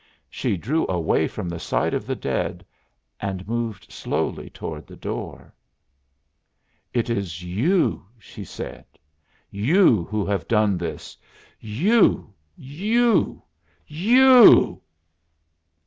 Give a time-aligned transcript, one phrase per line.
[0.31, 2.65] She drew away from the side of the dead
[3.19, 5.53] and moved slowly toward the door.
[6.91, 8.85] "It is you," she said
[9.51, 11.15] "you who have done this.
[11.59, 13.43] You you
[13.85, 14.81] you!"